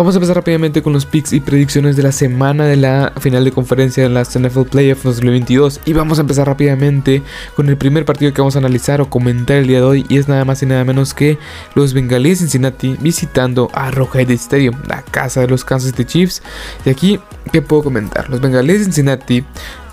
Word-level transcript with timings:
Vamos 0.00 0.14
a 0.14 0.16
empezar 0.16 0.36
rápidamente 0.36 0.80
con 0.80 0.94
los 0.94 1.04
picks 1.04 1.34
y 1.34 1.40
predicciones 1.40 1.94
de 1.94 2.02
la 2.02 2.10
semana 2.10 2.64
de 2.64 2.76
la 2.76 3.12
final 3.20 3.44
de 3.44 3.52
conferencia 3.52 4.06
en 4.06 4.14
las 4.14 4.30
NFL 4.30 4.62
Playoffs 4.62 5.02
2022 5.02 5.82
y 5.84 5.92
vamos 5.92 6.16
a 6.16 6.22
empezar 6.22 6.46
rápidamente 6.46 7.22
con 7.54 7.68
el 7.68 7.76
primer 7.76 8.06
partido 8.06 8.32
que 8.32 8.40
vamos 8.40 8.56
a 8.56 8.60
analizar 8.60 9.02
o 9.02 9.10
comentar 9.10 9.58
el 9.58 9.66
día 9.66 9.80
de 9.80 9.84
hoy 9.84 10.06
y 10.08 10.16
es 10.16 10.26
nada 10.26 10.46
más 10.46 10.62
y 10.62 10.66
nada 10.66 10.86
menos 10.86 11.12
que 11.12 11.36
los 11.74 11.92
Bengalíes 11.92 12.38
Cincinnati 12.38 12.96
visitando 12.98 13.68
a 13.74 13.88
Arrowhead 13.88 14.30
Stadium, 14.30 14.74
la 14.88 15.02
casa 15.02 15.42
de 15.42 15.48
los 15.48 15.66
Kansas 15.66 15.90
City 15.90 16.06
Chiefs. 16.06 16.42
Y 16.86 16.88
aquí, 16.88 17.20
¿qué 17.52 17.60
puedo 17.60 17.82
comentar? 17.82 18.30
Los 18.30 18.40
Bengalíes 18.40 18.84
Cincinnati 18.84 19.44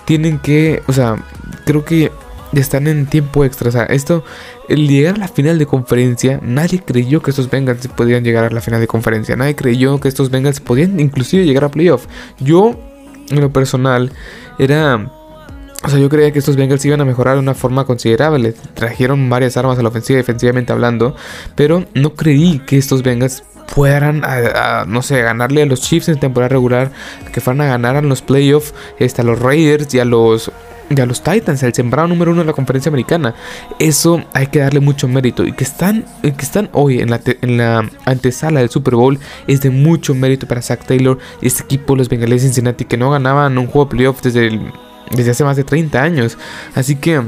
tienen 0.06 0.40
que, 0.40 0.84
o 0.88 0.94
sea, 0.94 1.18
creo 1.66 1.84
que 1.84 2.14
están 2.60 2.88
en 2.88 3.06
tiempo 3.06 3.46
extra. 3.46 3.70
O 3.70 3.72
sea, 3.72 3.84
esto, 3.84 4.24
el 4.70 4.88
llegar 4.88 5.16
a 5.16 5.18
la 5.20 5.28
final 5.28 5.60
de 5.60 5.66
conferencia, 5.66 6.40
nadie 6.42 6.82
creyó 6.84 7.22
que 7.22 7.32
estos 7.32 7.50
Bengals 7.50 7.88
podían 7.90 8.24
llegar 8.24 8.44
a 8.46 8.50
la 8.50 8.62
final 8.62 8.80
de 8.80 8.88
conferencia. 8.88 9.36
Nadie 9.36 9.56
creyó 9.56 10.00
que 10.00 10.08
estos 10.08 10.30
Bengals 10.30 10.60
podían 10.60 11.00
inclusive 11.00 11.46
llegar 11.46 11.66
a 11.66 11.70
playoff. 11.70 12.06
Yo, 12.40 12.76
en 13.30 13.42
lo 13.42 13.52
personal, 13.52 14.12
era... 14.60 15.12
O 15.84 15.90
sea, 15.90 16.00
yo 16.00 16.10
creía 16.10 16.32
que 16.32 16.40
estos 16.40 16.56
Bengals 16.56 16.84
iban 16.86 17.02
a 17.02 17.06
mejorar 17.06 17.36
de 17.36 17.40
una 17.40 17.54
forma 17.54 17.86
considerable. 17.86 18.56
Trajeron 18.74 19.30
varias 19.30 19.58
armas 19.58 19.78
a 19.78 19.84
la 19.84 19.90
ofensiva, 19.90 20.18
defensivamente 20.18 20.74
hablando. 20.74 21.16
Pero 21.56 21.86
no 21.94 22.16
creí 22.16 22.60
que 22.66 22.78
estos 22.78 23.04
Bengals 23.04 23.44
puedan, 23.74 24.24
no 24.88 25.02
sé, 25.04 25.22
ganarle 25.22 25.62
a 25.62 25.66
los 25.66 25.82
Chiefs 25.82 26.10
en 26.10 26.20
temporada 26.20 26.50
regular, 26.50 26.92
que 27.32 27.42
fueran 27.42 27.62
a 27.62 27.68
ganar 27.68 27.96
a 27.96 28.02
los 28.02 28.22
playoffs, 28.22 28.74
este, 28.98 29.22
a 29.22 29.26
los 29.26 29.40
Raiders 29.40 29.94
y 29.94 30.00
a 30.00 30.06
los 30.06 30.52
de 30.90 31.02
a 31.02 31.06
los 31.06 31.22
Titans, 31.22 31.62
el 31.64 31.74
sembrado 31.74 32.08
número 32.08 32.32
uno 32.32 32.42
de 32.42 32.48
la 32.48 32.54
conferencia 32.54 32.90
americana. 32.90 33.36
Eso 33.80 34.24
hay 34.34 34.48
que 34.48 34.60
darle 34.60 34.80
mucho 34.80 35.08
mérito. 35.08 35.46
Y 35.46 35.52
que 35.52 35.64
están, 35.64 36.06
que 36.22 36.32
están 36.40 36.70
hoy 36.74 37.00
en 37.00 37.10
la, 37.10 37.22
en 37.42 37.58
la 37.58 37.90
antesala 38.06 38.60
del 38.60 38.70
Super 38.70 38.96
Bowl 38.96 39.20
es 39.48 39.62
de 39.62 39.70
mucho 39.70 40.14
mérito 40.16 40.48
para 40.48 40.62
Zach 40.62 40.86
Taylor 40.86 41.18
y 41.42 41.48
este 41.48 41.64
equipo, 41.64 41.96
los 41.96 42.10
Bengals 42.10 42.42
Cincinnati, 42.42 42.86
que 42.86 42.98
no 42.98 43.12
ganaban 43.12 43.58
un 43.58 43.68
juego 43.68 43.86
de 43.86 43.92
playoff 43.92 44.22
desde, 44.22 44.60
desde 45.12 45.32
hace 45.32 45.44
más 45.44 45.58
de 45.58 45.64
30 45.64 46.02
años. 46.02 46.38
Así 46.76 46.96
que 46.96 47.22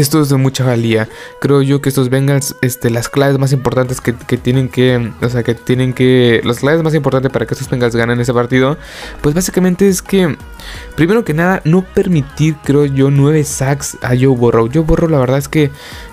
esto 0.00 0.20
es 0.20 0.28
de 0.28 0.36
mucha 0.36 0.64
valía. 0.64 1.08
Creo 1.40 1.62
yo 1.62 1.80
que 1.80 1.88
estos 1.88 2.08
Bengals, 2.08 2.56
este, 2.62 2.90
las 2.90 3.08
claves 3.08 3.38
más 3.38 3.52
importantes 3.52 4.00
que, 4.00 4.12
tienen 4.36 4.68
que, 4.68 5.12
o 5.20 5.28
sea, 5.28 5.42
que 5.42 5.54
tienen 5.54 5.92
que, 5.92 6.40
las 6.44 6.58
claves 6.60 6.82
más 6.82 6.94
importantes 6.94 7.30
para 7.32 7.46
que 7.46 7.54
estos 7.54 7.68
Bengals 7.68 7.96
ganen 7.96 8.20
ese 8.20 8.32
partido, 8.32 8.76
pues 9.20 9.34
básicamente 9.34 9.88
es 9.88 10.02
que, 10.02 10.36
primero 10.96 11.24
que 11.24 11.34
nada, 11.34 11.60
no 11.64 11.82
permitir, 11.82 12.56
creo 12.64 12.84
yo, 12.84 13.10
nueve 13.10 13.42
sacks 13.44 13.98
a 14.02 14.10
Joe 14.10 14.28
Burrow. 14.28 14.70
Joe 14.72 14.82
Burrow, 14.82 15.08
la 15.08 15.18
verdad 15.18 15.38
es 15.38 15.48
que 15.48 15.70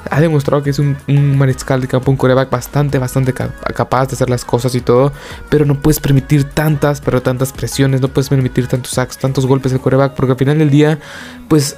ha 0.09 0.21
demostrado 0.21 0.63
que 0.63 0.71
es 0.71 0.79
un, 0.79 0.97
mariscal 1.37 1.81
de 1.81 1.87
campo, 1.87 2.11
un 2.11 2.17
coreback 2.17 2.49
bastante, 2.49 2.97
bastante 2.97 3.33
capaz 3.33 4.07
de 4.07 4.13
hacer 4.15 4.29
las 4.29 4.45
cosas 4.45 4.73
y 4.75 4.81
todo, 4.81 5.11
pero 5.49 5.65
no 5.65 5.79
puedes 5.79 5.99
permitir 5.99 6.43
tantas, 6.43 7.01
pero 7.01 7.21
tantas 7.21 7.51
presiones, 7.53 8.01
no 8.01 8.07
puedes 8.07 8.29
permitir 8.29 8.67
tantos 8.67 8.93
sacks, 8.93 9.17
tantos 9.17 9.45
golpes 9.45 9.71
de 9.71 9.79
coreback, 9.79 10.13
porque 10.13 10.33
al 10.33 10.37
final 10.37 10.57
del 10.57 10.69
día, 10.69 10.99
pues 11.47 11.77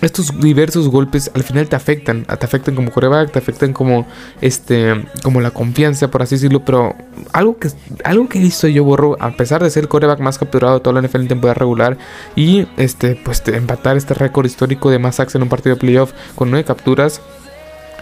estos 0.00 0.38
diversos 0.40 0.88
golpes 0.88 1.30
al 1.34 1.42
final 1.42 1.68
te 1.68 1.76
afectan, 1.76 2.24
te 2.24 2.44
afectan 2.44 2.74
como 2.74 2.90
coreback, 2.90 3.32
te 3.32 3.38
afectan 3.38 3.72
como 3.72 4.06
este 4.40 5.06
como 5.22 5.40
la 5.40 5.50
confianza, 5.50 6.08
por 6.10 6.22
así 6.22 6.36
decirlo, 6.36 6.64
pero 6.64 6.94
algo 7.32 7.58
que 7.58 7.68
algo 8.04 8.28
que 8.28 8.38
hizo 8.38 8.68
yo 8.68 8.84
borro 8.84 9.16
a 9.20 9.30
pesar 9.36 9.62
de 9.62 9.70
ser 9.70 9.84
el 9.84 9.88
coreback 9.88 10.20
más 10.20 10.38
capturado 10.38 10.74
de 10.74 10.80
toda 10.80 11.00
la 11.00 11.06
NFL 11.06 11.22
en 11.22 11.28
temporada 11.28 11.54
regular 11.54 11.98
y 12.36 12.66
este 12.76 13.14
pues 13.16 13.42
empatar 13.48 13.96
este 13.96 14.14
récord 14.14 14.46
histórico 14.46 14.90
de 14.90 14.98
más 14.98 15.16
sacks 15.16 15.34
en 15.34 15.42
un 15.42 15.48
partido 15.48 15.76
de 15.76 15.80
playoff 15.80 16.12
con 16.34 16.50
nueve 16.50 16.64
capturas 16.64 17.20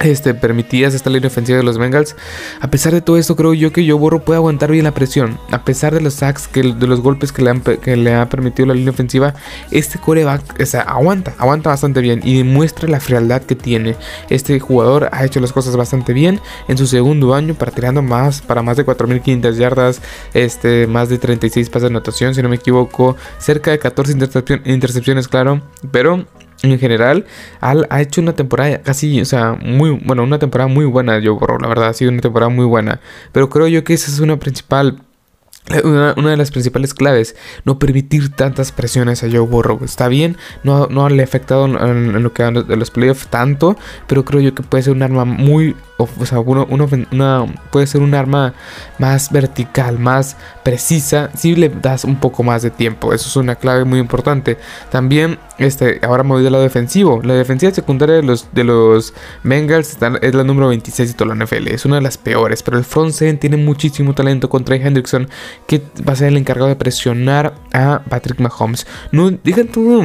este, 0.01 0.35
permitidas 0.35 0.95
esta 0.95 1.11
línea 1.11 1.29
ofensiva 1.29 1.59
de 1.59 1.65
los 1.65 1.79
Bengals. 1.79 2.17
A 2.61 2.69
pesar 2.69 2.93
de 2.93 3.01
todo 3.01 3.19
esto, 3.19 3.37
creo 3.37 3.55
yo 3.55 3.73
que 3.73 3.87
Joe 3.87 3.99
Burrow 3.99 4.23
puede 4.23 4.39
aguantar 4.39 4.71
bien 4.71 4.85
la 4.85 4.95
presión. 4.95 5.39
A 5.51 5.65
pesar 5.65 5.95
de 5.95 6.01
los 6.01 6.15
sacks, 6.15 6.49
que, 6.49 6.63
de 6.63 6.87
los 6.87 7.01
golpes 7.01 7.33
que 7.33 7.43
le, 7.43 7.51
han, 7.51 7.61
que 7.61 7.97
le 7.97 8.15
ha 8.15 8.29
permitido 8.29 8.67
la 8.67 8.75
línea 8.75 8.91
ofensiva, 8.91 9.35
este 9.71 9.99
coreback 9.99 10.61
o 10.61 10.67
sea, 10.67 10.83
aguanta, 10.83 11.35
aguanta 11.39 11.71
bastante 11.71 12.01
bien 12.01 12.21
y 12.25 12.39
demuestra 12.39 12.89
la 12.89 13.01
frialdad 13.01 13.43
que 13.43 13.55
tiene. 13.55 13.97
Este 14.31 14.59
jugador 14.61 15.09
ha 15.13 15.25
hecho 15.25 15.41
las 15.41 15.53
cosas 15.53 15.77
bastante 15.77 16.13
bien 16.13 16.41
en 16.69 16.79
su 16.79 16.87
segundo 16.87 17.35
año, 17.35 17.55
para 17.55 17.73
más, 18.01 18.41
para 18.41 18.63
más 18.63 18.77
de 18.77 18.87
4.500 18.87 19.55
yardas, 19.57 20.01
este, 20.35 20.87
más 20.87 21.09
de 21.09 21.19
36 21.19 21.69
pases 21.69 21.83
de 21.83 21.89
anotación, 21.89 22.35
si 22.35 22.43
no 22.43 22.49
me 22.49 22.57
equivoco, 22.57 23.17
cerca 23.39 23.73
de 23.73 23.79
14 23.79 24.13
intercepciones, 24.65 25.29
claro, 25.29 25.61
pero 25.91 26.25
en 26.63 26.79
general, 26.79 27.27
Al 27.61 27.87
ha 27.91 28.01
hecho 28.01 28.21
una 28.21 28.35
temporada 28.35 28.83
casi, 28.83 29.21
o 29.21 29.25
sea, 29.25 29.55
muy, 29.61 29.91
bueno, 30.05 30.23
una 30.23 30.39
temporada 30.39 30.69
muy 30.69 30.85
buena, 30.85 31.19
yo 31.19 31.35
borro, 31.37 31.59
la 31.59 31.69
verdad, 31.69 31.89
ha 31.89 31.95
sido 31.95 32.11
una 32.11 32.21
temporada 32.21 32.51
muy 32.51 32.65
buena. 32.65 33.01
Pero 33.33 33.49
creo 33.49 33.69
yo 33.69 33.85
que 33.85 33.95
esa 33.95 34.11
es 34.11 34.21
una 34.21 34.39
principal 34.39 35.03
una, 35.85 36.15
de 36.15 36.37
las 36.37 36.51
principales 36.51 36.93
claves, 36.93 37.37
no 37.65 37.79
permitir 37.79 38.31
tantas 38.31 38.73
presiones 38.73 39.23
a 39.23 39.31
Joe 39.31 39.41
Burrow. 39.41 39.81
Está 39.85 40.09
bien, 40.09 40.37
no, 40.65 40.87
no 40.89 41.09
le 41.09 41.23
ha 41.23 41.25
afectado 41.25 41.67
en, 41.67 42.23
lo 42.23 42.33
que 42.33 42.43
de 42.43 42.77
los 42.77 42.91
playoffs 42.91 43.29
tanto, 43.29 43.77
pero 44.07 44.25
creo 44.25 44.41
yo 44.41 44.55
que 44.55 44.63
puede 44.63 44.83
ser 44.83 44.93
un 44.93 45.03
arma 45.03 45.25
muy 45.25 45.77
o, 46.03 46.27
sea, 46.27 46.41
una, 46.41 47.55
puede 47.71 47.87
ser 47.87 48.01
un 48.01 48.15
arma 48.15 48.55
más 48.99 49.31
vertical, 49.31 49.99
más 49.99 50.37
precisa, 50.63 51.31
si 51.37 51.55
le 51.55 51.69
das 51.69 52.05
un 52.05 52.17
poco 52.17 52.43
más 52.43 52.63
de 52.63 52.71
tiempo. 52.71 53.13
Eso 53.13 53.29
es 53.29 53.37
una 53.37 53.55
clave 53.55 53.85
muy 53.85 53.99
importante. 53.99 54.59
También, 54.91 55.39
este, 55.59 56.01
ahora 56.03 56.23
me 56.23 56.31
voy 56.31 56.43
del 56.43 56.53
lado 56.53 56.65
defensivo. 56.65 57.21
La 57.23 57.35
defensiva 57.35 57.73
secundaria 57.73 58.17
de 58.17 58.23
los, 58.23 58.49
de 58.53 58.65
los 58.65 59.13
Bengals 59.43 59.99
es 60.21 60.35
la 60.35 60.45
número 60.45 60.69
26 60.69 61.11
de 61.11 61.15
toda 61.15 61.35
la 61.35 61.45
NFL. 61.45 61.69
Es 61.69 61.85
una 61.85 61.97
de 61.97 62.03
las 62.03 62.19
peores, 62.19 62.63
pero 62.63 62.79
el 62.79 62.85
front 62.85 63.13
seven 63.13 63.39
tiene 63.39 63.57
muchísimo 63.57 64.15
talento 64.15 64.49
contra 64.49 64.77
Hendrickson, 64.77 65.29
que 65.67 65.83
va 66.07 66.13
a 66.13 66.17
ser 66.17 66.29
el 66.29 66.37
encargado 66.37 66.69
de 66.69 66.77
presionar 66.77 67.55
a 67.73 68.03
Patrick 68.09 68.41
Mahomes. 68.41 68.87
No, 69.11 69.31
digan 69.31 69.69
tú 69.69 70.05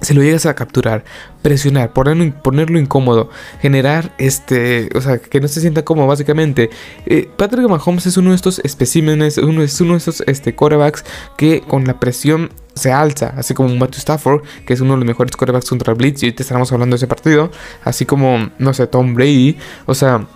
si 0.00 0.14
lo 0.14 0.22
llegas 0.22 0.46
a 0.46 0.54
capturar, 0.54 1.04
presionar, 1.42 1.92
ponerlo, 1.92 2.32
ponerlo 2.42 2.78
incómodo, 2.78 3.30
generar 3.60 4.14
este, 4.18 4.88
o 4.94 5.00
sea, 5.00 5.18
que 5.18 5.40
no 5.40 5.48
se 5.48 5.60
sienta 5.60 5.84
cómodo 5.84 6.06
básicamente. 6.06 6.70
Eh, 7.06 7.28
Patrick 7.36 7.68
Mahomes 7.68 8.06
es 8.06 8.16
uno 8.16 8.30
de 8.30 8.36
estos 8.36 8.60
especímenes, 8.64 9.38
uno, 9.38 9.62
es 9.62 9.80
uno 9.80 9.92
de 9.92 9.98
estos 9.98 10.22
este, 10.26 10.54
quarterbacks 10.54 11.04
que 11.36 11.60
con 11.60 11.84
la 11.84 12.00
presión 12.00 12.50
se 12.74 12.92
alza, 12.92 13.34
así 13.36 13.52
como 13.52 13.74
Matthew 13.74 13.98
Stafford, 13.98 14.42
que 14.64 14.72
es 14.72 14.80
uno 14.80 14.92
de 14.92 14.98
los 14.98 15.06
mejores 15.06 15.36
quarterbacks 15.36 15.68
contra 15.68 15.92
Blitz, 15.92 16.22
y 16.22 16.26
ahorita 16.26 16.42
estaremos 16.42 16.72
hablando 16.72 16.94
de 16.94 16.98
ese 16.98 17.06
partido, 17.06 17.50
así 17.84 18.06
como, 18.06 18.50
no 18.58 18.72
sé, 18.74 18.86
Tom 18.86 19.14
Brady, 19.14 19.58
o 19.86 19.94
sea... 19.94 20.26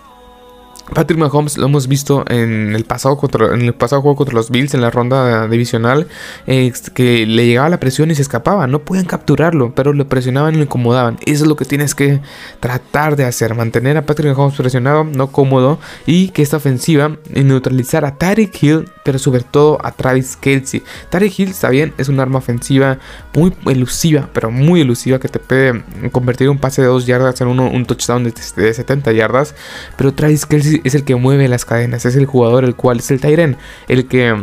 Patrick 0.93 1.19
Mahomes 1.19 1.57
lo 1.57 1.65
hemos 1.65 1.87
visto 1.87 2.23
en 2.27 2.75
el 2.75 2.85
pasado 2.85 3.17
contra, 3.17 3.53
en 3.53 3.61
el 3.61 3.73
pasado 3.73 4.01
juego 4.01 4.15
contra 4.15 4.35
los 4.35 4.51
Bills 4.51 4.73
en 4.73 4.81
la 4.81 4.91
ronda 4.91 5.47
divisional 5.47 6.07
que 6.45 7.25
le 7.25 7.47
llegaba 7.47 7.69
la 7.69 7.79
presión 7.79 8.11
y 8.11 8.15
se 8.15 8.21
escapaba, 8.21 8.67
no 8.67 8.79
pueden 8.79 9.05
capturarlo, 9.05 9.73
pero 9.73 9.93
lo 9.93 10.07
presionaban 10.07 10.53
y 10.53 10.57
lo 10.57 10.63
incomodaban. 10.63 11.17
Eso 11.25 11.43
es 11.43 11.49
lo 11.49 11.55
que 11.55 11.65
tienes 11.65 11.95
que 11.95 12.21
tratar 12.59 13.15
de 13.15 13.25
hacer, 13.25 13.55
mantener 13.55 13.97
a 13.97 14.05
Patrick 14.05 14.35
Mahomes 14.35 14.57
presionado, 14.57 15.03
no 15.03 15.31
cómodo 15.31 15.79
y 16.05 16.29
que 16.29 16.41
esta 16.41 16.57
ofensiva 16.57 17.17
neutralizar 17.33 18.05
a 18.05 18.15
Tyreek 18.15 18.61
Hill, 18.61 18.89
pero 19.03 19.17
sobre 19.17 19.41
todo 19.41 19.79
a 19.83 19.91
Travis 19.91 20.35
Kelsey. 20.35 20.83
Tyreek 21.09 21.39
Hill 21.39 21.49
está 21.49 21.69
bien, 21.69 21.93
es 21.97 22.09
un 22.09 22.19
arma 22.19 22.39
ofensiva 22.39 22.99
muy 23.33 23.53
elusiva, 23.65 24.29
pero 24.33 24.51
muy 24.51 24.81
elusiva 24.81 25.19
que 25.19 25.29
te 25.29 25.39
puede 25.39 25.83
convertir 26.11 26.49
un 26.49 26.59
pase 26.59 26.81
de 26.81 26.87
2 26.87 27.05
yardas 27.05 27.41
en 27.41 27.47
uno, 27.47 27.69
un 27.69 27.85
touchdown 27.85 28.23
de, 28.23 28.33
de 28.55 28.73
70 28.73 29.11
yardas, 29.13 29.55
pero 29.97 30.13
Travis 30.13 30.45
Kelsey 30.45 30.74
es 30.83 30.95
el 30.95 31.03
que 31.03 31.15
mueve 31.15 31.47
las 31.47 31.65
cadenas, 31.65 32.05
es 32.05 32.15
el 32.15 32.25
jugador 32.25 32.65
el 32.65 32.75
cual 32.75 32.99
es 32.99 33.11
el 33.11 33.19
Tyren, 33.19 33.57
el 33.87 34.07
que 34.07 34.35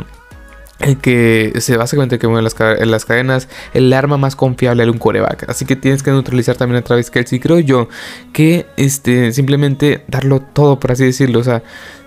el 0.82 0.98
que 0.98 1.52
se 1.60 1.76
básicamente 1.76 2.18
que 2.18 2.26
mueve 2.26 2.42
las, 2.42 2.56
las, 2.86 3.04
cadenas, 3.04 3.48
el 3.72 3.92
arma 3.92 4.16
más 4.16 4.34
confiable 4.36 4.82
de 4.84 4.90
un 4.90 4.98
coreback. 4.98 5.48
Así 5.48 5.64
que 5.64 5.76
tienes 5.76 6.02
que 6.02 6.10
neutralizar 6.10 6.56
también 6.56 6.80
a 6.80 6.82
Travis 6.84 7.10
Kelsey. 7.10 7.38
Creo 7.38 7.60
yo 7.60 7.88
que 8.32 8.66
este, 8.76 9.32
simplemente 9.32 10.04
darlo 10.08 10.40
todo, 10.40 10.80
por 10.80 10.92
así 10.92 11.04
decirlo. 11.04 11.38
O 11.38 11.44
sea, 11.44 11.62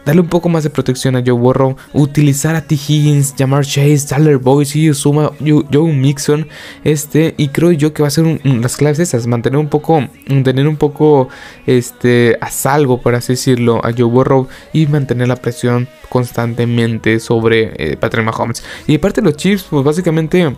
darle 0.05 0.21
un 0.21 0.27
poco 0.27 0.49
más 0.49 0.63
de 0.63 0.69
protección 0.69 1.15
a 1.15 1.23
Joe 1.25 1.33
Burrow, 1.33 1.75
utilizar 1.93 2.55
a 2.55 2.61
T. 2.61 2.75
Higgins, 2.75 3.33
Jamar 3.37 3.65
Chase, 3.65 4.05
Tyler 4.07 4.37
Boise, 4.37 4.93
Suma, 4.93 5.31
Joe 5.39 5.93
Mixon, 5.93 6.47
este, 6.83 7.33
y 7.37 7.49
creo 7.49 7.71
yo 7.71 7.93
que 7.93 8.01
va 8.01 8.07
a 8.07 8.11
ser 8.11 8.39
las 8.43 8.77
claves 8.77 8.99
esas, 8.99 9.27
mantener 9.27 9.59
un 9.59 9.67
poco, 9.67 10.07
tener 10.27 10.67
un 10.67 10.77
poco, 10.77 11.29
este, 11.65 12.37
a 12.41 12.49
salvo, 12.49 13.01
por 13.01 13.15
así 13.15 13.33
decirlo, 13.33 13.83
a 13.83 13.91
Joe 13.91 14.03
Burrow 14.05 14.47
y 14.73 14.87
mantener 14.87 15.27
la 15.27 15.35
presión 15.35 15.87
constantemente 16.09 17.19
sobre 17.19 17.73
eh, 17.77 17.97
Patrick 17.97 18.25
Mahomes. 18.25 18.63
Y 18.87 18.93
de 18.93 18.99
parte 18.99 19.21
de 19.21 19.25
los 19.25 19.37
Chiefs, 19.37 19.67
pues 19.69 19.83
básicamente 19.83 20.55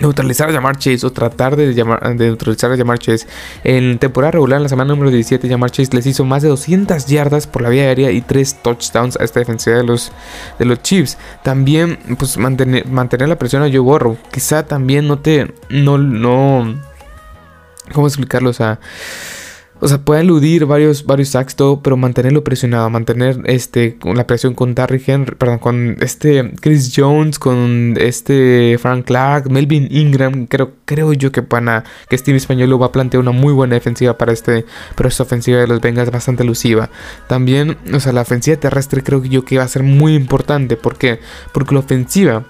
neutralizar 0.00 0.48
a 0.50 0.52
Jamar 0.52 0.76
Chase 0.76 1.06
o 1.06 1.12
tratar 1.12 1.56
de, 1.56 1.74
llamar, 1.74 2.16
de 2.16 2.26
neutralizar 2.26 2.72
a 2.72 2.76
Jamar 2.76 2.98
Chase. 2.98 3.26
En 3.62 3.98
temporada 3.98 4.32
regular, 4.32 4.58
en 4.58 4.64
la 4.64 4.68
semana 4.68 4.94
número 4.94 5.10
17, 5.10 5.48
Jamar 5.48 5.70
Chase 5.70 5.94
les 5.94 6.06
hizo 6.06 6.24
más 6.24 6.42
de 6.42 6.48
200 6.48 7.06
yardas 7.06 7.46
por 7.46 7.62
la 7.62 7.68
vía 7.68 7.84
aérea 7.84 8.10
y 8.10 8.20
3 8.20 8.62
touchdowns 8.62 9.16
a 9.20 9.24
esta 9.24 9.40
defensiva 9.40 9.76
de 9.76 9.84
los, 9.84 10.12
de 10.58 10.64
los 10.64 10.82
Chiefs. 10.82 11.18
También, 11.42 11.98
pues, 12.18 12.36
mantener, 12.36 12.86
mantener 12.86 13.28
la 13.28 13.38
presión 13.38 13.62
a 13.62 13.68
Joe 13.68 13.78
Burrow. 13.78 14.18
Quizá 14.32 14.64
también 14.64 15.06
no 15.06 15.18
te. 15.18 15.52
No. 15.68 15.98
no 15.98 16.80
¿Cómo 17.92 18.06
explicarlo? 18.06 18.50
O 18.50 18.78
o 19.84 19.88
sea, 19.88 19.98
puede 19.98 20.22
eludir 20.22 20.64
varios, 20.64 21.04
varios 21.04 21.28
sacks, 21.28 21.56
todo, 21.56 21.82
pero 21.82 21.98
mantenerlo 21.98 22.42
presionado, 22.42 22.88
mantener 22.88 23.42
este, 23.44 23.98
la 24.02 24.26
presión 24.26 24.54
con 24.54 24.74
Darry 24.74 25.02
Henry, 25.06 25.34
perdón, 25.34 25.58
con 25.58 25.98
este 26.00 26.52
Chris 26.62 26.90
Jones, 26.96 27.38
con 27.38 27.94
este 27.98 28.78
Frank 28.80 29.04
Clark, 29.04 29.50
Melvin 29.50 29.88
Ingram, 29.90 30.46
creo, 30.46 30.72
creo 30.86 31.12
yo 31.12 31.30
que 31.32 31.42
van 31.42 31.84
que 32.08 32.16
Steve 32.16 32.38
Español 32.38 32.80
va 32.80 32.86
a 32.86 32.92
plantear 32.92 33.20
una 33.20 33.32
muy 33.32 33.52
buena 33.52 33.74
defensiva 33.74 34.16
para 34.16 34.32
este, 34.32 34.64
pero 34.96 35.10
esta 35.10 35.24
ofensiva 35.24 35.58
de 35.58 35.66
los 35.66 35.82
Bengals 35.82 36.10
bastante 36.10 36.44
elusiva. 36.44 36.88
También, 37.26 37.76
o 37.92 38.00
sea, 38.00 38.14
la 38.14 38.22
ofensiva 38.22 38.56
terrestre 38.56 39.02
creo 39.02 39.22
yo 39.22 39.44
que 39.44 39.58
va 39.58 39.64
a 39.64 39.68
ser 39.68 39.82
muy 39.82 40.14
importante, 40.14 40.78
¿por 40.78 40.96
qué? 40.96 41.20
Porque 41.52 41.74
la 41.74 41.80
ofensiva 41.80 42.46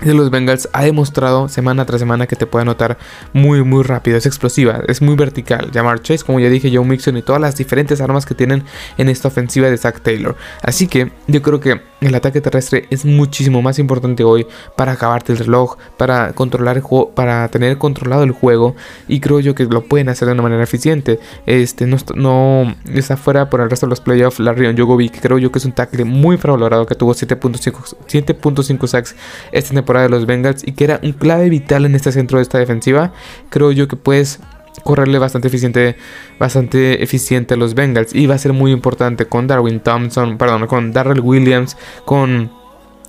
de 0.00 0.14
los 0.14 0.30
Bengals 0.30 0.68
ha 0.72 0.84
demostrado 0.84 1.48
semana 1.48 1.84
tras 1.84 2.00
semana 2.00 2.26
que 2.26 2.36
te 2.36 2.46
puede 2.46 2.62
anotar 2.62 2.98
muy 3.32 3.62
muy 3.62 3.82
rápido, 3.82 4.16
es 4.16 4.26
explosiva, 4.26 4.80
es 4.88 5.02
muy 5.02 5.14
vertical. 5.14 5.70
Jamar 5.72 6.00
Chase, 6.00 6.24
como 6.24 6.40
ya 6.40 6.48
dije, 6.48 6.70
Joe 6.74 6.84
Mixon 6.84 7.16
y 7.16 7.22
todas 7.22 7.40
las 7.40 7.56
diferentes 7.56 8.00
armas 8.00 8.26
que 8.26 8.34
tienen 8.34 8.64
en 8.96 9.08
esta 9.08 9.28
ofensiva 9.28 9.68
de 9.68 9.76
Zach 9.76 10.00
Taylor. 10.00 10.36
Así 10.62 10.86
que 10.86 11.12
yo 11.26 11.42
creo 11.42 11.60
que 11.60 11.80
el 12.00 12.14
ataque 12.14 12.40
terrestre 12.40 12.86
es 12.90 13.04
muchísimo 13.04 13.62
más 13.62 13.78
importante 13.78 14.24
hoy 14.24 14.46
para 14.76 14.92
acabarte 14.92 15.32
el 15.32 15.38
reloj, 15.38 15.76
para 15.96 16.32
controlar 16.32 16.76
el 16.76 16.82
juego, 16.82 17.10
para 17.10 17.46
tener 17.48 17.78
controlado 17.78 18.22
el 18.22 18.32
juego 18.32 18.74
y 19.08 19.20
creo 19.20 19.40
yo 19.40 19.54
que 19.54 19.64
lo 19.64 19.82
pueden 19.84 20.08
hacer 20.08 20.26
de 20.26 20.32
una 20.32 20.42
manera 20.42 20.62
eficiente. 20.62 21.20
Este 21.46 21.86
no, 21.86 21.96
no 22.14 22.74
está 22.92 23.16
fuera 23.16 23.50
por 23.50 23.60
el 23.60 23.70
resto 23.70 23.86
de 23.86 23.90
los 23.90 24.00
playoffs 24.00 24.38
Larry 24.38 24.74
Jogovic, 24.76 25.20
creo 25.20 25.38
yo 25.38 25.52
que 25.52 25.58
es 25.58 25.64
un 25.64 25.72
tackle 25.72 26.04
muy 26.04 26.36
infravalorado 26.36 26.86
que 26.86 26.94
tuvo 26.94 27.14
7.5 27.14 28.86
sacks 28.86 29.16
esta 29.52 29.74
temporada 29.74 30.06
de 30.06 30.10
los 30.10 30.26
Bengals 30.26 30.66
y 30.66 30.72
que 30.72 30.84
era 30.84 31.00
un 31.02 31.12
clave 31.12 31.48
vital 31.48 31.84
en 31.84 31.94
este 31.94 32.12
centro 32.12 32.38
de 32.38 32.42
esta 32.42 32.58
defensiva. 32.58 33.12
Creo 33.50 33.72
yo 33.72 33.88
que 33.88 33.96
puedes 33.96 34.40
correrle 34.82 35.18
bastante 35.18 35.48
eficiente, 35.48 35.96
bastante 36.38 37.02
eficiente 37.02 37.54
a 37.54 37.56
los 37.56 37.74
Bengals. 37.74 38.14
Y 38.14 38.26
va 38.26 38.34
a 38.34 38.38
ser 38.38 38.52
muy 38.52 38.72
importante 38.72 39.26
con 39.26 39.46
Darwin 39.46 39.80
Thompson, 39.80 40.38
perdón, 40.38 40.66
con 40.66 40.92
Darrell 40.92 41.20
Williams, 41.20 41.76
con 42.04 42.50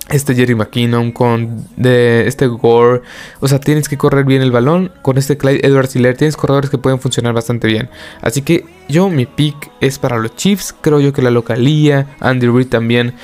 este 0.08 0.34
Jerry 0.34 0.54
McKinnon, 0.54 1.12
con 1.12 1.64
este 1.82 2.46
Gore. 2.46 3.02
O 3.40 3.48
sea, 3.48 3.60
tienes 3.60 3.88
que 3.88 3.96
correr 3.96 4.24
bien 4.24 4.42
el 4.42 4.50
balón. 4.50 4.92
Con 5.02 5.18
este 5.18 5.36
Clyde 5.36 5.66
Edwards 5.66 5.94
Hiller 5.96 6.16
tienes 6.16 6.36
corredores 6.36 6.70
que 6.70 6.78
pueden 6.78 6.98
funcionar 6.98 7.32
bastante 7.32 7.66
bien. 7.68 7.88
Así 8.20 8.42
que 8.42 8.64
yo, 8.88 9.08
mi 9.08 9.26
pick 9.26 9.70
es 9.80 9.98
para 9.98 10.18
los 10.18 10.34
Chiefs. 10.36 10.74
Creo 10.80 11.00
yo 11.00 11.12
que 11.12 11.22
la 11.22 11.30
localía, 11.30 12.06
Andy 12.20 12.48
Reid 12.48 12.68
también 12.68 13.14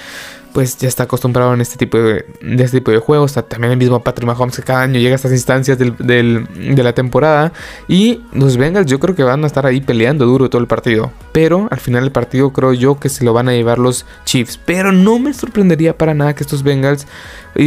pues 0.52 0.78
ya 0.78 0.88
está 0.88 1.04
acostumbrado 1.04 1.54
en 1.54 1.60
este 1.60 1.76
tipo 1.76 1.98
de, 1.98 2.24
este 2.40 2.78
tipo 2.78 2.90
de 2.90 2.98
juegos. 2.98 3.34
También 3.48 3.72
el 3.72 3.78
mismo 3.78 4.02
Patrick 4.02 4.26
Mahomes 4.26 4.56
que 4.56 4.62
cada 4.62 4.82
año 4.82 4.98
llega 4.98 5.12
a 5.12 5.16
estas 5.16 5.32
instancias 5.32 5.78
de 5.78 6.82
la 6.82 6.92
temporada. 6.92 7.52
Y 7.88 8.22
los 8.32 8.56
Bengals 8.56 8.86
yo 8.86 8.98
creo 8.98 9.14
que 9.14 9.22
van 9.22 9.44
a 9.44 9.46
estar 9.46 9.66
ahí 9.66 9.80
peleando 9.80 10.26
duro 10.26 10.48
todo 10.50 10.60
el 10.60 10.68
partido. 10.68 11.12
Pero 11.32 11.68
al 11.70 11.78
final 11.78 12.02
del 12.02 12.12
partido 12.12 12.52
creo 12.52 12.72
yo 12.72 12.98
que 12.98 13.08
se 13.08 13.24
lo 13.24 13.32
van 13.32 13.48
a 13.48 13.52
llevar 13.52 13.78
los 13.78 14.06
Chiefs. 14.24 14.58
Pero 14.64 14.92
no 14.92 15.18
me 15.18 15.32
sorprendería 15.32 15.96
para 15.96 16.14
nada 16.14 16.34
que 16.34 16.42
estos 16.42 16.62
Bengals 16.62 17.06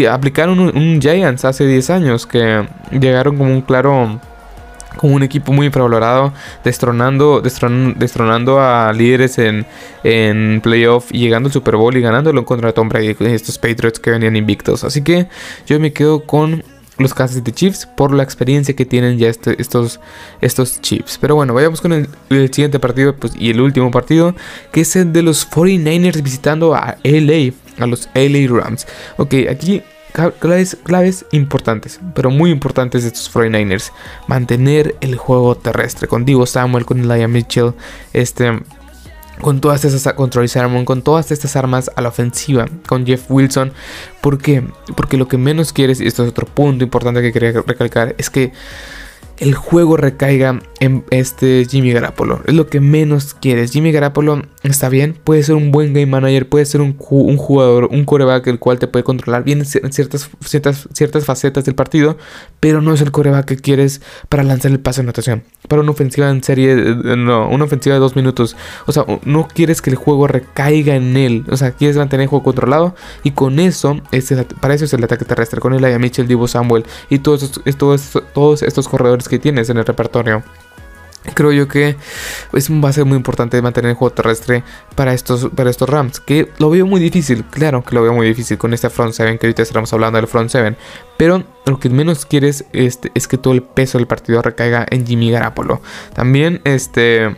aplicaron 0.09 0.59
un, 0.59 0.75
un 0.75 1.01
Giants 1.01 1.45
hace 1.45 1.65
10 1.65 1.89
años. 1.89 2.25
Que 2.25 2.67
llegaron 2.91 3.37
como 3.37 3.53
un 3.53 3.61
claro 3.61 4.19
un 5.01 5.23
equipo 5.23 5.51
muy 5.53 5.67
infravalorado, 5.67 6.33
destronando, 6.63 7.41
destronando 7.41 8.59
a 8.59 8.91
líderes 8.93 9.37
en, 9.37 9.65
en 10.03 10.61
playoff 10.61 11.11
y 11.11 11.19
llegando 11.19 11.47
al 11.47 11.53
Super 11.53 11.75
Bowl 11.75 11.95
y 11.95 12.01
ganándolo 12.01 12.45
contra 12.45 12.71
Tom 12.73 12.89
Brady, 12.89 13.15
estos 13.19 13.57
Patriots 13.57 13.99
que 13.99 14.11
venían 14.11 14.35
invictos. 14.35 14.83
Así 14.83 15.01
que 15.01 15.27
yo 15.65 15.79
me 15.79 15.93
quedo 15.93 16.25
con 16.25 16.63
los 16.97 17.13
Kansas 17.13 17.37
City 17.37 17.51
Chiefs 17.51 17.85
por 17.85 18.13
la 18.13 18.23
experiencia 18.23 18.75
que 18.75 18.85
tienen 18.85 19.17
ya 19.17 19.27
este, 19.29 19.59
estos, 19.59 19.99
estos 20.39 20.81
Chiefs. 20.81 21.17
Pero 21.19 21.35
bueno, 21.35 21.53
vayamos 21.53 21.81
con 21.81 21.93
el, 21.93 22.07
el, 22.29 22.53
siguiente 22.53 22.79
partido 22.79 23.15
pues, 23.15 23.33
y 23.35 23.49
el 23.49 23.61
último 23.61 23.91
partido, 23.91 24.35
que 24.71 24.81
es 24.81 24.95
el 24.95 25.11
de 25.13 25.23
los 25.23 25.49
49ers 25.49 26.21
visitando 26.21 26.75
a 26.75 26.97
LA, 27.03 27.53
a 27.79 27.87
los 27.87 28.09
LA 28.13 28.47
Rams. 28.47 28.87
Ok, 29.17 29.33
aquí 29.49 29.81
claves, 30.39 30.77
claves 30.83 31.25
importantes, 31.31 31.99
pero 32.15 32.29
muy 32.29 32.51
importantes 32.51 33.03
de 33.03 33.09
estos 33.09 33.33
49ers. 33.33 33.91
Mantener 34.27 34.95
el 35.01 35.15
juego 35.15 35.55
terrestre 35.55 36.07
con 36.07 36.25
Divo 36.25 36.45
Samuel, 36.45 36.85
con 36.85 36.99
Elijah 36.99 37.27
Mitchell, 37.27 37.73
este, 38.13 38.59
con 39.41 39.59
todas 39.59 39.83
estas 39.83 40.13
control 40.13 40.47
Sermon, 40.47 40.85
con 40.85 41.01
todas 41.01 41.31
estas 41.31 41.55
armas 41.55 41.91
a 41.95 42.01
la 42.01 42.09
ofensiva, 42.09 42.67
con 42.87 43.05
Jeff 43.05 43.29
Wilson. 43.29 43.73
¿Por 44.21 44.37
qué? 44.37 44.63
Porque 44.95 45.17
lo 45.17 45.27
que 45.27 45.37
menos 45.37 45.73
quieres, 45.73 45.99
y 45.99 46.07
esto 46.07 46.23
es 46.23 46.29
otro 46.29 46.45
punto 46.45 46.83
importante 46.83 47.21
que 47.21 47.33
quería 47.33 47.51
recalcar, 47.65 48.15
es 48.17 48.29
que 48.29 48.51
el 49.41 49.55
juego 49.55 49.97
recaiga 49.97 50.59
en 50.79 51.03
este 51.09 51.65
Jimmy 51.67 51.91
Garapolo. 51.91 52.41
Es 52.45 52.53
lo 52.53 52.67
que 52.67 52.79
menos 52.79 53.33
quieres. 53.33 53.71
Jimmy 53.71 53.91
Garapolo 53.91 54.43
está 54.69 54.89
bien, 54.89 55.17
puede 55.23 55.41
ser 55.41 55.55
un 55.55 55.71
buen 55.71 55.93
game 55.93 56.05
manager, 56.05 56.47
puede 56.47 56.65
ser 56.65 56.81
un, 56.81 56.95
jugador, 56.95 57.85
un 57.85 58.05
coreback 58.05 58.45
el 58.47 58.59
cual 58.59 58.77
te 58.77 58.87
puede 58.87 59.03
controlar 59.03 59.43
bien 59.43 59.59
en 59.59 59.91
ciertas, 59.91 60.29
ciertas, 60.45 60.87
ciertas 60.93 61.25
facetas 61.25 61.65
del 61.65 61.73
partido, 61.73 62.17
pero 62.59 62.81
no 62.81 62.93
es 62.93 63.01
el 63.01 63.11
coreback 63.11 63.45
que 63.45 63.55
quieres 63.57 64.01
para 64.29 64.43
lanzar 64.43 64.71
el 64.71 64.79
pase 64.79 65.01
de 65.01 65.05
anotación. 65.05 65.43
Para 65.67 65.81
una 65.81 65.91
ofensiva 65.91 66.29
en 66.29 66.43
serie, 66.43 66.73
eh, 66.73 67.15
no, 67.17 67.49
una 67.49 67.63
ofensiva 67.63 67.95
de 67.95 67.99
dos 67.99 68.15
minutos. 68.15 68.55
O 68.85 68.91
sea, 68.91 69.05
no 69.25 69.47
quieres 69.47 69.81
que 69.81 69.89
el 69.89 69.95
juego 69.95 70.27
recaiga 70.27 70.95
en 70.95 71.17
él. 71.17 71.43
O 71.49 71.57
sea, 71.57 71.71
quieres 71.71 71.97
mantener 71.97 72.23
el 72.23 72.29
juego 72.29 72.43
controlado 72.43 72.95
y 73.23 73.31
con 73.31 73.59
eso, 73.59 73.99
para 74.59 74.75
eso 74.75 74.85
es 74.85 74.93
el 74.93 75.03
ataque 75.03 75.25
terrestre. 75.25 75.59
Con 75.59 75.73
el 75.73 75.99
Mitchell, 75.99 76.27
Divo 76.27 76.47
Samuel 76.47 76.85
y 77.09 77.19
todos, 77.19 77.61
todos, 77.77 78.21
todos 78.33 78.61
estos 78.61 78.87
corredores 78.87 79.27
que 79.27 79.39
tienes 79.39 79.69
en 79.69 79.77
el 79.77 79.85
repertorio. 79.85 80.43
Creo 81.35 81.51
yo 81.51 81.67
que 81.67 81.97
es 82.53 82.71
va 82.71 82.89
a 82.89 82.93
ser 82.93 83.05
muy 83.05 83.15
importante 83.15 83.61
mantener 83.61 83.91
el 83.91 83.95
juego 83.95 84.13
terrestre 84.13 84.63
para 84.95 85.13
estos, 85.13 85.49
para 85.55 85.69
estos 85.69 85.87
Rams. 85.87 86.19
Que 86.19 86.49
lo 86.57 86.69
veo 86.71 86.87
muy 86.87 86.99
difícil, 86.99 87.45
claro 87.45 87.83
que 87.83 87.93
lo 87.93 88.01
veo 88.01 88.13
muy 88.13 88.27
difícil 88.27 88.57
con 88.57 88.73
este 88.73 88.89
front 88.89 89.13
7, 89.13 89.37
que 89.37 89.45
ahorita 89.45 89.61
estamos 89.61 89.93
hablando 89.93 90.17
del 90.17 90.27
front 90.27 90.49
7. 90.49 90.75
Pero 91.17 91.43
lo 91.65 91.79
que 91.79 91.89
menos 91.89 92.25
quieres 92.25 92.65
este, 92.73 93.11
es 93.13 93.27
que 93.27 93.37
todo 93.37 93.53
el 93.53 93.61
peso 93.61 93.99
del 93.99 94.07
partido 94.07 94.41
recaiga 94.41 94.85
en 94.89 95.05
Jimmy 95.05 95.29
Garapolo. 95.29 95.81
También 96.15 96.59
este, 96.63 97.35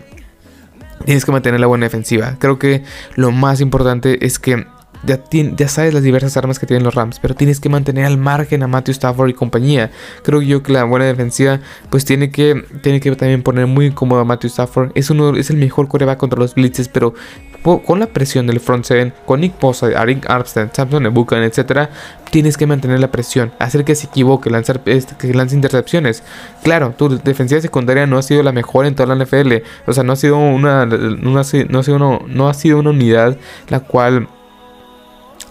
tienes 1.06 1.26
que 1.26 1.32
mantener 1.34 1.60
la 1.60 1.68
buena 1.68 1.86
defensiva. 1.86 2.38
Creo 2.40 2.58
que 2.60 2.84
lo 3.16 3.32
más 3.32 3.60
importante 3.60 4.26
es 4.26 4.40
que 4.40 4.66
ya, 5.06 5.68
sabes 5.68 5.94
las 5.94 6.04
diversas 6.04 6.38
armas 6.38 6.60
que 6.60 6.66
tienen 6.66 6.84
los 6.84 6.96
Rams, 6.96 7.20
pero 7.20 7.36
tienes 7.36 7.60
que 7.60 7.70
mantener 7.70 8.06
al 8.06 8.18
margen 8.18 8.64
a 8.64 8.68
Matthew 8.68 8.94
Stafford 8.94 9.30
y 9.30 9.34
compañía. 9.34 9.92
Creo 10.24 10.42
yo 10.42 10.64
que 10.64 10.72
la 10.72 10.86
buena 10.86 11.06
defensiva 11.06 11.60
pues 11.90 12.06
tiene 12.06 12.32
que, 12.32 12.64
tiene 12.82 13.00
que 13.00 13.14
también 13.16 13.44
poner 13.44 13.68
muy 13.68 13.92
cómodo 13.92 14.22
a 14.22 14.26
Matthew 14.26 14.50
Stafford. 14.50 14.92
Es, 14.96 15.10
uno, 15.10 15.36
es 15.36 15.50
el 15.50 15.58
mejor 15.58 15.88
coreback 15.88 16.18
contra 16.18 16.40
los 16.40 16.56
blitzes, 16.56 16.88
pero 16.88 17.14
con 17.64 18.00
la 18.00 18.08
presión 18.08 18.46
del 18.48 18.60
front 18.60 18.86
seven, 18.86 19.14
con 19.26 19.40
Nick 19.40 19.60
Bosa, 19.60 19.88
Arik 19.96 20.30
Armstead, 20.30 20.72
Samson 20.74 21.06
Ebukan, 21.06 21.44
etc., 21.44 21.90
tienes 22.30 22.58
que 22.58 22.68
mantener 22.68 23.00
la 23.00 23.12
presión, 23.12 23.54
hacer 23.60 23.86
que 23.86 23.96
se 23.96 24.08
equivoque, 24.08 24.50
lanzar, 24.50 24.82
que 24.82 25.34
lance 25.34 25.56
intercepciones. 25.56 26.24
Claro, 26.64 26.94
tu 26.98 27.10
defensiva 27.20 27.62
secundaria 27.62 28.06
no 28.06 28.18
ha 28.18 28.24
sido 28.24 28.44
la 28.44 28.52
mejor 28.52 28.86
en 28.86 28.96
toda 28.96 29.16
la 29.16 29.24
NFL, 29.24 29.54
o 29.86 29.94
sea, 29.94 30.04
no 30.04 30.14
ha 30.14 30.16
sido 30.18 30.38
una, 30.38 30.86
no 30.86 31.40
ha 31.40 31.44
sido, 31.44 31.66
no 31.70 32.50
ha 32.50 32.54
sido 32.54 32.80
una 32.80 32.90
unidad 32.90 33.38
la 33.70 33.80
cual 33.80 34.28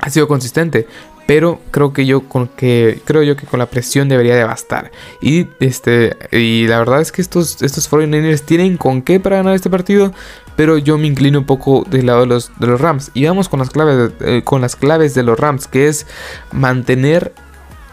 ha 0.02 0.11
sido 0.11 0.28
consistente. 0.28 0.87
Pero 1.25 1.61
creo 1.71 1.92
que 1.92 2.04
yo 2.04 2.28
con 2.28 2.49
que 2.49 3.00
creo 3.04 3.23
yo 3.23 3.37
que 3.37 3.47
con 3.47 3.61
la 3.61 3.66
presión 3.66 4.09
debería 4.09 4.35
de 4.35 4.42
bastar. 4.44 4.90
Y 5.23 5.47
este 5.61 6.16
y 6.32 6.66
la 6.66 6.80
verdad 6.80 7.00
es 7.00 7.12
que 7.12 7.23
estos 7.23 7.62
estos 7.62 7.90
49ers 7.90 8.42
tienen 8.42 8.76
con 8.76 9.02
qué 9.02 9.21
para 9.21 9.37
ganar 9.37 9.54
este 9.54 9.71
partido, 9.71 10.12
pero 10.56 10.78
yo 10.78 10.99
me 10.99 11.06
inclino 11.06 11.38
un 11.38 11.47
poco 11.47 11.87
del 11.88 12.06
lado 12.06 12.23
de 12.23 12.26
los, 12.26 12.50
de 12.59 12.66
los 12.66 12.80
Rams. 12.80 13.12
Y 13.14 13.25
vamos 13.25 13.49
con 13.49 13.61
las 13.61 13.71
claves 13.71 14.11
eh, 14.21 14.42
con 14.44 14.61
las 14.61 14.75
claves 14.75 15.14
de 15.14 15.23
los 15.23 15.38
Rams, 15.38 15.68
que 15.68 15.87
es 15.87 16.06
mantener 16.50 17.32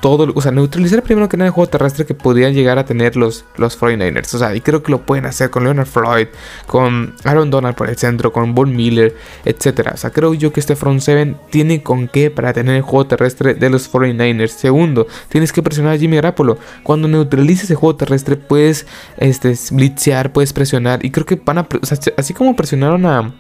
todo, 0.01 0.31
o 0.33 0.41
sea, 0.41 0.51
neutralizar 0.51 1.03
primero 1.03 1.27
que 1.27 1.37
nada 1.37 1.47
el 1.47 1.53
juego 1.53 1.69
terrestre 1.69 2.05
que 2.05 2.13
podían 2.13 2.53
llegar 2.53 2.77
a 2.79 2.85
tener 2.85 3.15
los, 3.15 3.45
los 3.57 3.79
49ers. 3.79 4.33
O 4.33 4.37
sea, 4.37 4.55
y 4.55 4.61
creo 4.61 4.81
que 4.83 4.91
lo 4.91 5.01
pueden 5.01 5.25
hacer 5.25 5.49
con 5.49 5.63
Leonard 5.63 5.87
Floyd, 5.87 6.27
con 6.67 7.15
Aaron 7.23 7.49
Donald 7.49 7.75
por 7.75 7.89
el 7.89 7.97
centro, 7.97 8.31
con 8.31 8.55
Von 8.55 8.75
Miller, 8.75 9.15
etc. 9.45 9.91
O 9.93 9.97
sea, 9.97 10.09
creo 10.11 10.33
yo 10.33 10.53
que 10.53 10.59
este 10.59 10.75
front 10.75 11.01
7 11.01 11.35
tiene 11.49 11.83
con 11.83 12.07
qué 12.07 12.31
para 12.31 12.53
tener 12.53 12.75
el 12.75 12.81
juego 12.81 13.07
terrestre 13.07 13.53
de 13.53 13.69
los 13.69 13.91
49ers. 13.91 14.49
Segundo, 14.49 15.07
tienes 15.29 15.51
que 15.51 15.63
presionar 15.63 15.95
a 15.95 15.97
Jimmy 15.97 16.15
Garapolo. 16.15 16.57
Cuando 16.83 17.07
neutralices 17.07 17.69
el 17.69 17.75
juego 17.75 17.95
terrestre, 17.95 18.37
puedes 18.37 18.85
este, 19.17 19.53
blitzear, 19.71 20.31
puedes 20.31 20.53
presionar. 20.53 21.03
Y 21.05 21.11
creo 21.11 21.25
que 21.25 21.35
van 21.35 21.59
a, 21.59 21.67
o 21.81 21.85
sea, 21.85 21.97
así 22.17 22.33
como 22.33 22.55
presionaron 22.55 23.05
a 23.05 23.33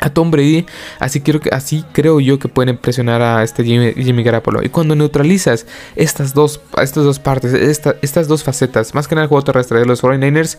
a 0.00 0.10
Tom 0.10 0.30
Brady. 0.30 0.66
Así, 0.98 1.20
quiero 1.20 1.40
así 1.52 1.84
creo 1.92 2.20
yo 2.20 2.38
que 2.38 2.48
pueden 2.48 2.74
impresionar 2.74 3.22
a 3.22 3.42
este 3.42 3.64
Jimmy, 3.64 3.92
Jimmy 3.94 4.22
Garapolo. 4.22 4.62
Y 4.62 4.68
cuando 4.68 4.94
neutralizas 4.94 5.66
estas 5.96 6.34
dos, 6.34 6.60
estas 6.82 7.04
dos 7.04 7.18
partes, 7.18 7.52
estas 7.54 8.28
dos 8.28 8.42
facetas, 8.42 8.94
más 8.94 9.06
que 9.06 9.14
nada 9.14 9.24
el 9.24 9.28
juego 9.28 9.44
terrestre 9.44 9.78
de 9.78 9.86
los 9.86 10.02
49ers, 10.02 10.58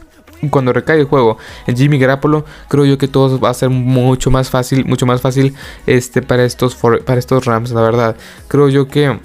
cuando 0.49 0.73
recae 0.73 0.99
el 0.99 1.05
juego 1.05 1.37
en 1.67 1.77
Jimmy 1.77 1.99
Garapolo, 1.99 2.45
creo 2.67 2.85
yo 2.85 2.97
que 2.97 3.07
todo 3.07 3.39
va 3.39 3.49
a 3.49 3.53
ser 3.53 3.69
mucho 3.69 4.31
más 4.31 4.49
fácil, 4.49 4.85
mucho 4.85 5.05
más 5.05 5.21
fácil 5.21 5.53
este, 5.85 6.21
para, 6.21 6.43
estos 6.45 6.75
para 6.75 7.19
estos 7.19 7.45
Rams, 7.45 7.71
la 7.71 7.81
verdad. 7.81 8.15
Creo 8.47 8.69
yo 8.69 8.87
que 8.87 9.19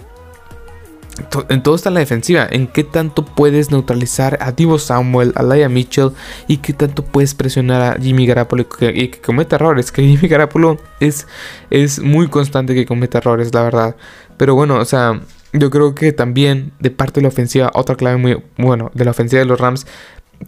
en 1.48 1.62
todo 1.62 1.74
está 1.74 1.90
la 1.90 2.00
defensiva. 2.00 2.46
En 2.50 2.66
qué 2.66 2.84
tanto 2.84 3.24
puedes 3.24 3.70
neutralizar 3.70 4.38
a 4.40 4.52
Divo 4.52 4.78
Samuel, 4.78 5.32
a 5.36 5.42
Laia 5.42 5.68
Mitchell 5.68 6.10
y 6.46 6.58
qué 6.58 6.72
tanto 6.72 7.04
puedes 7.04 7.34
presionar 7.34 7.82
a 7.82 8.00
Jimmy 8.00 8.26
Garapolo 8.26 8.66
y 8.80 9.08
que, 9.08 9.20
cometa 9.20 9.56
errores. 9.56 9.92
Que 9.96 10.02
Jimmy 10.02 10.28
Garapolo 10.28 10.78
es, 11.00 11.26
es 11.70 12.00
muy 12.00 12.28
constante 12.28 12.74
que 12.74 12.86
cometa 12.86 13.18
errores, 13.18 13.52
la 13.54 13.62
verdad. 13.62 13.96
Pero 14.36 14.54
bueno, 14.54 14.76
o 14.76 14.84
sea, 14.84 15.20
yo 15.52 15.70
creo 15.70 15.94
que 15.94 16.12
también 16.12 16.72
de 16.80 16.90
parte 16.90 17.20
de 17.20 17.22
la 17.22 17.28
ofensiva, 17.28 17.70
otra 17.74 17.96
clave 17.96 18.18
muy 18.18 18.42
bueno 18.58 18.90
de 18.94 19.04
la 19.04 19.12
ofensiva 19.12 19.40
de 19.40 19.46
los 19.46 19.58
Rams 19.58 19.86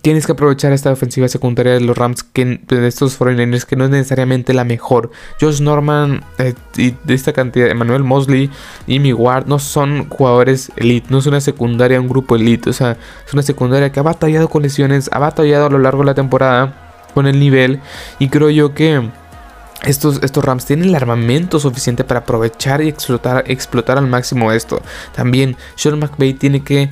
tienes 0.03 0.27
que 0.27 0.33
aprovechar 0.33 0.73
esta 0.73 0.93
ofensiva 0.93 1.29
secundaria 1.29 1.75
de 1.75 1.81
los 1.81 1.97
Rams 1.97 2.23
que 2.23 2.61
de 2.67 2.87
estos 2.87 3.19
49ers 3.19 3.65
que 3.65 3.77
no 3.77 3.85
es 3.85 3.91
necesariamente 3.91 4.55
la 4.55 4.65
mejor. 4.65 5.11
Josh 5.41 5.61
Norman 5.61 6.25
eh, 6.39 6.55
y 6.77 6.95
de 7.05 7.15
esta 7.15 7.33
cantidad, 7.33 7.69
Emmanuel 7.69 8.05
Mosley, 8.05 8.51
Jimmy 8.87 9.13
Ward 9.13 9.47
no 9.47 9.59
son 9.59 10.09
jugadores 10.09 10.71
elite, 10.77 11.09
no 11.11 11.19
es 11.19 11.27
una 11.27 11.41
secundaria, 11.41 12.01
un 12.01 12.09
grupo 12.09 12.37
elite, 12.37 12.71
o 12.71 12.73
sea, 12.73 12.97
es 13.27 13.33
una 13.33 13.43
secundaria 13.43 13.91
que 13.91 14.01
ha 14.01 14.05
batallado 14.05 14.49
con 14.49 14.63
lesiones, 14.63 15.11
ha 15.13 15.19
batallado 15.19 15.67
a 15.67 15.71
lo 15.71 15.79
largo 15.79 16.01
de 16.01 16.07
la 16.07 16.15
temporada 16.15 17.07
con 17.15 17.27
el 17.27 17.41
nivel 17.41 17.81
y 18.19 18.29
creo 18.29 18.51
yo 18.51 18.75
que 18.75 19.11
estos, 19.85 20.21
estos, 20.23 20.45
Rams 20.45 20.67
tienen 20.67 20.89
el 20.89 20.95
armamento 20.95 21.61
suficiente 21.61 22.03
para 22.03 22.21
aprovechar 22.21 22.83
y 22.83 22.89
explotar, 22.89 23.45
explotar 23.47 23.97
al 23.97 24.09
máximo 24.09 24.51
esto. 24.51 24.83
También 25.15 25.57
Sean 25.77 25.99
McVay 25.99 26.35
tiene 26.35 26.65
que 26.65 26.83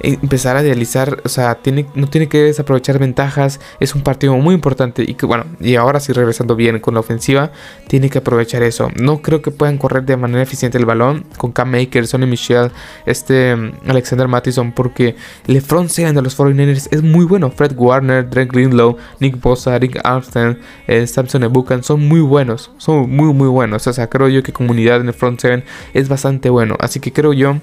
eh, 0.00 0.18
empezar 0.22 0.56
a 0.56 0.62
idealizar, 0.62 1.20
o 1.24 1.28
sea, 1.28 1.56
tiene, 1.56 1.86
no 1.94 2.06
tiene 2.06 2.28
que 2.28 2.38
desaprovechar 2.38 3.00
ventajas. 3.00 3.58
Es 3.80 3.96
un 3.96 4.02
partido 4.02 4.36
muy 4.36 4.54
importante 4.54 5.04
y 5.06 5.14
que, 5.14 5.26
bueno, 5.26 5.44
y 5.60 5.74
ahora 5.74 5.98
sí 5.98 6.12
regresando 6.12 6.54
bien 6.54 6.78
con 6.78 6.94
la 6.94 7.00
ofensiva, 7.00 7.50
tiene 7.88 8.10
que 8.10 8.18
aprovechar 8.18 8.62
eso. 8.62 8.90
No 8.94 9.22
creo 9.22 9.42
que 9.42 9.50
puedan 9.50 9.76
correr 9.76 10.04
de 10.04 10.16
manera 10.16 10.42
eficiente 10.42 10.78
el 10.78 10.86
balón 10.86 11.26
con 11.38 11.50
Cam 11.50 11.70
Maker, 11.70 12.06
Sonny 12.06 12.26
Michel, 12.26 12.70
este 13.06 13.56
mm, 13.56 13.72
Alexander 13.88 14.28
Mattison, 14.28 14.72
porque 14.72 15.16
el 15.48 15.60
front 15.62 15.90
seven 15.90 16.14
de 16.14 16.22
los 16.22 16.38
49ers 16.38 16.88
es 16.92 17.02
muy 17.02 17.24
bueno. 17.24 17.50
Fred 17.50 17.72
Warner, 17.76 18.28
Drake 18.28 18.50
Greenlow, 18.52 18.96
Nick 19.18 19.40
Bosa, 19.40 19.76
Rick 19.78 19.98
Armstrong, 20.04 20.58
eh, 20.86 21.06
Samson 21.06 21.42
Ebukan 21.42 21.82
son 21.82 22.06
muy 22.06 22.20
buenos, 22.20 22.35
son 22.78 23.10
muy, 23.10 23.32
muy 23.32 23.48
buenos. 23.48 23.86
O 23.86 23.92
sea, 23.92 24.08
creo 24.08 24.28
yo 24.28 24.42
que 24.42 24.52
comunidad 24.52 25.00
en 25.00 25.08
el 25.08 25.14
front 25.14 25.40
seven 25.40 25.64
es 25.94 26.08
bastante 26.08 26.50
bueno. 26.50 26.76
Así 26.78 27.00
que 27.00 27.12
creo 27.12 27.32
yo 27.32 27.58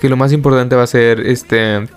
que 0.00 0.08
lo 0.08 0.16
más 0.16 0.32
importante 0.32 0.76
va 0.76 0.82
a 0.82 0.86
ser 0.86 1.20
este 1.20 1.88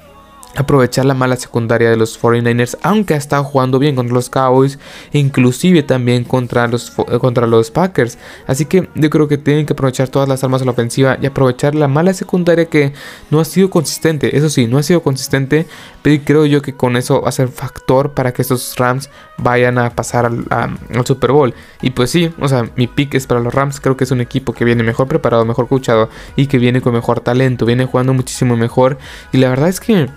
aprovechar 0.56 1.06
la 1.06 1.14
mala 1.14 1.36
secundaria 1.36 1.90
de 1.90 1.98
los 1.98 2.20
49ers, 2.22 2.78
aunque 2.82 3.14
ha 3.14 3.44
jugando 3.44 3.80
bien 3.80 3.96
contra 3.96 4.14
los 4.14 4.30
Cowboys, 4.30 4.80
inclusive 5.14 5.84
también 5.84 6.24
contra 6.24 6.68
los, 6.68 6.92
contra 7.20 7.48
los 7.48 7.72
Packers. 7.72 8.18
Así 8.48 8.66
que 8.66 8.90
yo 8.96 9.10
creo 9.10 9.28
que 9.28 9.38
tienen 9.38 9.66
que 9.66 9.74
aprovechar 9.74 10.10
todas 10.10 10.28
las 10.28 10.44
armas 10.44 10.62
a 10.62 10.66
la 10.66 10.72
ofensiva 10.72 11.18
y 11.22 11.26
aprovechar 11.26 11.76
la 11.76 11.88
mala 11.88 12.14
secundaria 12.14 12.66
que 12.66 12.94
no 13.30 13.40
ha 13.40 13.46
sido 13.46 13.70
consistente. 13.70 14.36
Eso 14.38 14.50
sí, 14.50 14.68
no 14.68 14.78
ha 14.78 14.84
sido 14.84 15.02
consistente, 15.02 15.66
pero 16.02 16.22
creo 16.26 16.46
yo 16.46 16.62
que 16.62 16.74
con 16.74 16.98
eso 16.98 17.22
va 17.22 17.30
a 17.30 17.32
ser 17.32 17.48
factor 17.48 18.12
para 18.12 18.34
que 18.34 18.42
estos 18.42 18.76
Rams 18.78 19.10
vayan 19.38 19.78
a 19.78 19.92
pasar 19.92 20.26
al, 20.26 20.46
al 20.50 21.06
Super 21.06 21.32
Bowl. 21.32 21.54
Y 21.82 21.92
pues 21.92 22.12
sí, 22.12 22.32
o 22.40 22.48
sea, 22.48 22.70
mi 22.76 22.88
pick 22.88 23.16
es 23.16 23.28
para 23.28 23.40
los 23.40 23.54
Rams. 23.54 23.80
Creo 23.80 23.98
que 23.98 24.04
es 24.04 24.12
un 24.12 24.22
equipo 24.22 24.54
que 24.54 24.66
viene 24.66 24.84
mejor 24.84 25.08
preparado, 25.08 25.46
mejor 25.46 25.68
coachado 25.68 26.10
y 26.36 26.48
que 26.48 26.58
viene 26.58 26.82
con 26.82 26.94
mejor 26.94 27.22
talento, 27.22 27.66
viene 27.66 27.86
jugando 27.86 28.14
muchísimo 28.14 28.58
mejor. 28.58 28.98
Y 29.32 29.38
la 29.38 29.50
verdad 29.50 29.70
es 29.70 29.80
que 29.80 30.10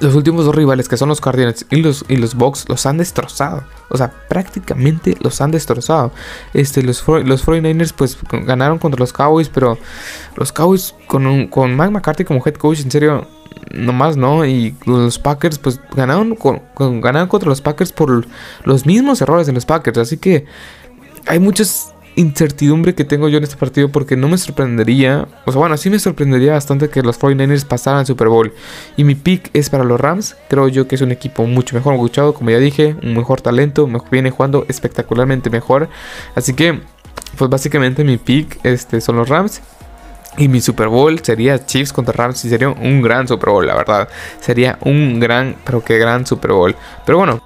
los 0.00 0.14
últimos 0.14 0.44
dos 0.44 0.54
rivales, 0.54 0.88
que 0.88 0.96
son 0.96 1.08
los 1.08 1.20
Cardinals 1.20 1.66
y 1.70 1.76
los, 1.76 2.04
y 2.08 2.16
los 2.16 2.34
Bucks, 2.34 2.68
los 2.68 2.84
han 2.86 2.98
destrozado. 2.98 3.64
O 3.88 3.96
sea, 3.96 4.12
prácticamente 4.28 5.16
los 5.20 5.40
han 5.40 5.50
destrozado. 5.50 6.12
Este, 6.52 6.82
los, 6.82 7.06
los 7.06 7.46
49ers 7.46 7.92
pues 7.96 8.18
ganaron 8.30 8.78
contra 8.78 9.00
los 9.00 9.12
Cowboys, 9.12 9.48
pero 9.48 9.78
los 10.36 10.52
Cowboys 10.52 10.94
con, 11.06 11.26
un, 11.26 11.48
con 11.48 11.76
Mike 11.76 11.90
McCarthy 11.90 12.24
como 12.24 12.42
head 12.44 12.54
coach, 12.54 12.80
en 12.80 12.90
serio, 12.90 13.26
nomás 13.72 14.16
no. 14.16 14.44
Y 14.44 14.76
los 14.84 15.18
Packers 15.18 15.58
pues 15.58 15.80
ganaron, 15.96 16.36
con, 16.36 16.60
ganaron 17.00 17.28
contra 17.28 17.48
los 17.48 17.62
Packers 17.62 17.92
por 17.92 18.26
los 18.64 18.86
mismos 18.86 19.22
errores 19.22 19.46
de 19.46 19.54
los 19.54 19.64
Packers. 19.64 19.98
Así 19.98 20.18
que 20.18 20.44
hay 21.26 21.38
muchas 21.38 21.94
incertidumbre 22.18 22.96
que 22.96 23.04
tengo 23.04 23.28
yo 23.28 23.38
en 23.38 23.44
este 23.44 23.56
partido 23.56 23.90
porque 23.90 24.16
no 24.16 24.28
me 24.28 24.36
sorprendería, 24.38 25.28
o 25.46 25.52
sea, 25.52 25.60
bueno, 25.60 25.76
sí 25.76 25.88
me 25.88 26.00
sorprendería 26.00 26.52
bastante 26.52 26.90
que 26.90 27.00
los 27.02 27.18
49ers 27.18 27.64
pasaran 27.64 28.00
al 28.00 28.06
Super 28.06 28.28
Bowl. 28.28 28.52
Y 28.96 29.04
mi 29.04 29.14
pick 29.14 29.50
es 29.54 29.70
para 29.70 29.84
los 29.84 30.00
Rams, 30.00 30.36
creo 30.48 30.66
yo 30.66 30.88
que 30.88 30.96
es 30.96 31.00
un 31.00 31.12
equipo 31.12 31.46
mucho 31.46 31.76
mejor 31.76 31.94
escuchado, 31.94 32.34
como 32.34 32.50
ya 32.50 32.58
dije, 32.58 32.96
un 33.04 33.14
mejor 33.14 33.40
talento, 33.40 33.88
viene 34.10 34.30
jugando 34.30 34.66
espectacularmente 34.68 35.48
mejor. 35.48 35.88
Así 36.34 36.54
que, 36.54 36.80
pues 37.36 37.48
básicamente 37.48 38.02
mi 38.02 38.16
pick 38.16 38.58
este, 38.64 39.00
son 39.00 39.16
los 39.16 39.28
Rams. 39.28 39.62
Y 40.36 40.46
mi 40.46 40.60
Super 40.60 40.86
Bowl 40.86 41.18
sería 41.20 41.66
Chiefs 41.66 41.92
contra 41.92 42.14
Rams 42.14 42.44
y 42.44 42.48
sería 42.48 42.68
un 42.68 43.02
gran 43.02 43.26
Super 43.26 43.50
Bowl, 43.50 43.66
la 43.66 43.74
verdad. 43.74 44.08
Sería 44.38 44.78
un 44.82 45.18
gran, 45.18 45.56
pero 45.64 45.82
que 45.82 45.98
gran 45.98 46.26
Super 46.26 46.52
Bowl. 46.52 46.76
Pero 47.04 47.18
bueno, 47.18 47.42